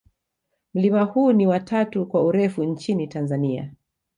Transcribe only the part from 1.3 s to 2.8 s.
ni wa tatu kwa urefu